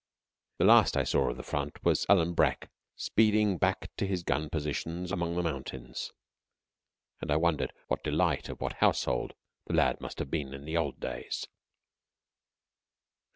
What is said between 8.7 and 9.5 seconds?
household